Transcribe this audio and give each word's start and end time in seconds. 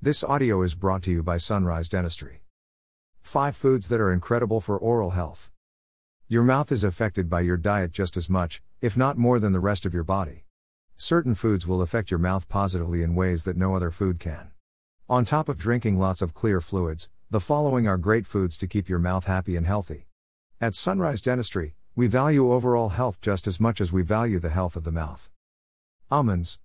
This 0.00 0.22
audio 0.22 0.62
is 0.62 0.76
brought 0.76 1.02
to 1.02 1.10
you 1.10 1.24
by 1.24 1.38
Sunrise 1.38 1.88
Dentistry. 1.88 2.42
5 3.22 3.56
foods 3.56 3.88
that 3.88 4.00
are 4.00 4.12
incredible 4.12 4.60
for 4.60 4.78
oral 4.78 5.10
health. 5.10 5.50
Your 6.28 6.44
mouth 6.44 6.70
is 6.70 6.84
affected 6.84 7.28
by 7.28 7.40
your 7.40 7.56
diet 7.56 7.90
just 7.90 8.16
as 8.16 8.30
much, 8.30 8.62
if 8.80 8.96
not 8.96 9.18
more 9.18 9.40
than 9.40 9.52
the 9.52 9.58
rest 9.58 9.84
of 9.84 9.92
your 9.92 10.04
body. 10.04 10.44
Certain 10.96 11.34
foods 11.34 11.66
will 11.66 11.82
affect 11.82 12.12
your 12.12 12.20
mouth 12.20 12.48
positively 12.48 13.02
in 13.02 13.16
ways 13.16 13.42
that 13.42 13.56
no 13.56 13.74
other 13.74 13.90
food 13.90 14.20
can. 14.20 14.52
On 15.08 15.24
top 15.24 15.48
of 15.48 15.58
drinking 15.58 15.98
lots 15.98 16.22
of 16.22 16.32
clear 16.32 16.60
fluids, 16.60 17.08
the 17.28 17.40
following 17.40 17.88
are 17.88 17.98
great 17.98 18.24
foods 18.24 18.56
to 18.58 18.68
keep 18.68 18.88
your 18.88 19.00
mouth 19.00 19.24
happy 19.24 19.56
and 19.56 19.66
healthy. 19.66 20.06
At 20.60 20.76
Sunrise 20.76 21.20
Dentistry, 21.20 21.74
we 21.96 22.06
value 22.06 22.52
overall 22.52 22.90
health 22.90 23.20
just 23.20 23.48
as 23.48 23.58
much 23.58 23.80
as 23.80 23.90
we 23.90 24.02
value 24.02 24.38
the 24.38 24.50
health 24.50 24.76
of 24.76 24.84
the 24.84 24.92
mouth. 24.92 25.28
Almonds. 26.08 26.60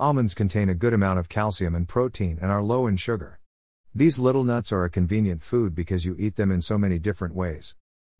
Almonds 0.00 0.32
contain 0.32 0.68
a 0.68 0.76
good 0.76 0.94
amount 0.94 1.18
of 1.18 1.28
calcium 1.28 1.74
and 1.74 1.88
protein 1.88 2.38
and 2.40 2.52
are 2.52 2.62
low 2.62 2.86
in 2.86 2.96
sugar. 2.96 3.40
These 3.92 4.20
little 4.20 4.44
nuts 4.44 4.70
are 4.70 4.84
a 4.84 4.90
convenient 4.90 5.42
food 5.42 5.74
because 5.74 6.04
you 6.04 6.14
eat 6.20 6.36
them 6.36 6.52
in 6.52 6.62
so 6.62 6.78
many 6.78 7.00
different 7.00 7.34
ways. 7.34 7.74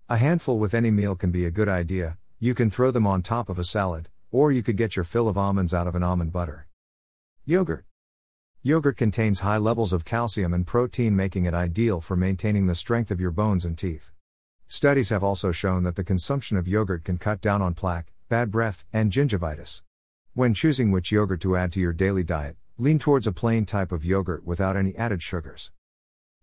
A 0.08 0.16
handful 0.16 0.58
with 0.58 0.74
any 0.74 0.90
meal 0.90 1.14
can 1.14 1.30
be 1.30 1.44
a 1.44 1.52
good 1.52 1.68
idea, 1.68 2.18
you 2.40 2.52
can 2.52 2.68
throw 2.68 2.90
them 2.90 3.06
on 3.06 3.22
top 3.22 3.48
of 3.48 3.60
a 3.60 3.64
salad, 3.64 4.08
or 4.32 4.50
you 4.50 4.60
could 4.60 4.76
get 4.76 4.96
your 4.96 5.04
fill 5.04 5.28
of 5.28 5.38
almonds 5.38 5.72
out 5.72 5.86
of 5.86 5.94
an 5.94 6.02
almond 6.02 6.32
butter. 6.32 6.66
Yogurt. 7.44 7.84
Yogurt 8.60 8.96
contains 8.96 9.40
high 9.40 9.56
levels 9.56 9.92
of 9.92 10.04
calcium 10.04 10.52
and 10.52 10.66
protein, 10.66 11.14
making 11.14 11.44
it 11.44 11.54
ideal 11.54 12.00
for 12.00 12.16
maintaining 12.16 12.66
the 12.66 12.74
strength 12.74 13.12
of 13.12 13.20
your 13.20 13.30
bones 13.30 13.64
and 13.64 13.78
teeth. 13.78 14.10
Studies 14.66 15.10
have 15.10 15.22
also 15.22 15.52
shown 15.52 15.84
that 15.84 15.94
the 15.94 16.02
consumption 16.02 16.56
of 16.56 16.66
yogurt 16.66 17.04
can 17.04 17.18
cut 17.18 17.40
down 17.40 17.62
on 17.62 17.74
plaque, 17.74 18.12
bad 18.28 18.50
breath, 18.50 18.84
and 18.92 19.12
gingivitis. 19.12 19.82
When 20.38 20.54
choosing 20.54 20.92
which 20.92 21.10
yogurt 21.10 21.40
to 21.40 21.56
add 21.56 21.72
to 21.72 21.80
your 21.80 21.92
daily 21.92 22.22
diet, 22.22 22.56
lean 22.78 23.00
towards 23.00 23.26
a 23.26 23.32
plain 23.32 23.64
type 23.64 23.90
of 23.90 24.04
yogurt 24.04 24.46
without 24.46 24.76
any 24.76 24.94
added 24.94 25.20
sugars. 25.20 25.72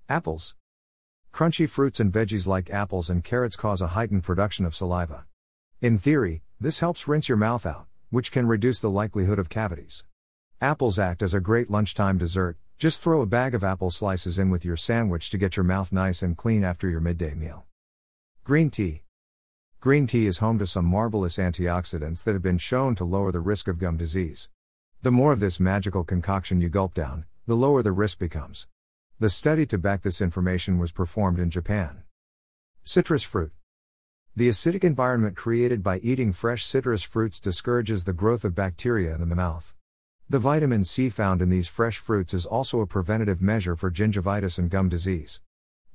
Apples. 0.10 0.54
Crunchy 1.34 1.70
fruits 1.70 2.02
and 2.02 2.12
veggies 2.12 2.46
like 2.46 2.70
apples 2.70 3.10
and 3.10 3.24
carrots 3.24 3.56
cause 3.56 3.80
a 3.80 3.96
heightened 3.96 4.26
production 4.26 4.66
of 4.66 4.76
saliva. 4.76 5.26
In 5.80 5.98
theory, 5.98 6.44
this 6.60 6.82
helps 6.82 7.08
rinse 7.08 7.30
your 7.30 7.38
mouth 7.38 7.66
out, 7.66 7.88
which 8.10 8.34
can 8.34 8.50
reduce 8.50 8.82
the 8.82 8.90
likelihood 8.90 9.40
of 9.40 9.48
cavities. 9.48 10.04
Apples 10.60 11.00
act 11.00 11.24
as 11.24 11.34
a 11.34 11.40
great 11.40 11.72
lunchtime 11.72 12.18
dessert, 12.18 12.58
just 12.78 13.02
throw 13.02 13.22
a 13.22 13.26
bag 13.26 13.56
of 13.56 13.64
apple 13.64 13.92
slices 13.92 14.38
in 14.38 14.50
with 14.50 14.66
your 14.66 14.76
sandwich 14.76 15.30
to 15.30 15.38
get 15.38 15.56
your 15.56 15.64
mouth 15.64 15.94
nice 15.94 16.22
and 16.22 16.36
clean 16.36 16.66
after 16.66 16.90
your 16.90 17.00
midday 17.00 17.34
meal. 17.34 17.66
Green 18.44 18.70
tea. 18.70 19.05
Green 19.86 20.08
tea 20.08 20.26
is 20.26 20.40
home 20.40 20.58
to 20.58 20.66
some 20.66 20.86
marvelous 20.86 21.38
antioxidants 21.38 22.24
that 22.24 22.34
have 22.34 22.42
been 22.42 22.58
shown 22.58 22.96
to 22.96 23.04
lower 23.04 23.32
the 23.32 23.40
risk 23.40 23.68
of 23.68 23.78
gum 23.78 23.98
disease. 23.98 24.50
The 25.04 25.12
more 25.12 25.32
of 25.32 25.40
this 25.40 25.60
magical 25.60 26.04
concoction 26.04 26.60
you 26.60 26.70
gulp 26.70 26.96
down, 26.96 27.26
the 27.46 27.56
lower 27.56 27.84
the 27.84 27.92
risk 27.92 28.18
becomes. 28.18 28.66
The 29.20 29.30
study 29.30 29.64
to 29.68 29.78
back 29.78 30.02
this 30.02 30.22
information 30.22 30.80
was 30.80 30.92
performed 30.92 31.38
in 31.38 31.52
Japan. 31.52 32.02
Citrus 32.84 33.22
fruit. 33.22 33.52
The 34.36 34.50
acidic 34.50 34.84
environment 34.84 35.38
created 35.38 35.84
by 35.84 36.00
eating 36.00 36.34
fresh 36.34 36.66
citrus 36.66 37.04
fruits 37.04 37.40
discourages 37.40 38.06
the 38.06 38.12
growth 38.12 38.44
of 38.44 38.56
bacteria 38.56 39.14
in 39.14 39.30
the 39.30 39.36
mouth. 39.36 39.76
The 40.28 40.40
vitamin 40.40 40.84
C 40.84 41.10
found 41.10 41.44
in 41.44 41.52
these 41.52 41.68
fresh 41.68 42.00
fruits 42.00 42.34
is 42.34 42.48
also 42.48 42.80
a 42.80 42.88
preventative 42.88 43.40
measure 43.40 43.76
for 43.76 43.92
gingivitis 43.92 44.58
and 44.58 44.72
gum 44.72 44.90
disease. 44.90 45.42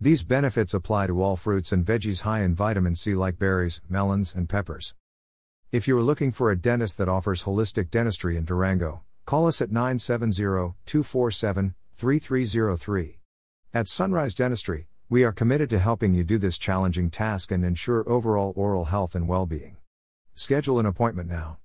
These 0.03 0.25
benefits 0.25 0.73
apply 0.73 1.09
to 1.09 1.23
all 1.23 1.37
fruits 1.37 1.73
and 1.73 1.85
veggies 1.85 2.23
high 2.23 2.41
in 2.41 2.55
vitamin 2.55 2.95
C 2.95 3.15
like 3.15 3.39
berries, 3.39 3.83
melons, 3.87 4.35
and 4.35 4.49
peppers. 4.49 4.95
If 5.73 5.87
you 5.87 5.99
are 5.99 6.03
looking 6.03 6.33
for 6.33 6.51
a 6.51 6.57
dentist 6.57 6.97
that 6.97 7.09
offers 7.11 7.45
holistic 7.45 7.91
dentistry 7.91 8.39
in 8.39 8.47
Durango, 8.47 9.03
call 9.27 9.47
us 9.47 9.61
at 9.61 9.71
970 9.71 10.43
247 10.87 11.75
3303. 11.97 13.19
At 13.75 13.89
Sunrise 13.89 14.35
Dentistry, 14.35 14.87
we 15.11 15.23
are 15.23 15.33
committed 15.33 15.69
to 15.69 15.79
helping 15.79 16.15
you 16.15 16.25
do 16.25 16.39
this 16.39 16.57
challenging 16.57 17.11
task 17.11 17.51
and 17.51 17.63
ensure 17.63 18.09
overall 18.09 18.55
oral 18.57 18.87
health 18.87 19.15
and 19.15 19.29
well 19.29 19.45
being. 19.45 19.77
Schedule 20.33 20.79
an 20.79 20.87
appointment 20.87 21.29
now. 21.29 21.59